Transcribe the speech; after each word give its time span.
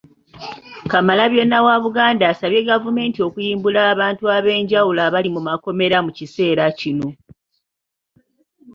Kamalabyonna 0.91 1.57
wa 1.67 1.75
Buganda 1.83 2.23
asabye 2.33 2.59
gavumenti 2.71 3.19
okuyimbula 3.27 3.79
abantu 3.93 4.23
ab'enjawulo 4.35 4.99
abali 5.07 5.29
mu 5.35 5.41
makomera 5.47 5.97
mu 6.05 6.11
kiseera 6.17 6.63
kino 6.79 7.09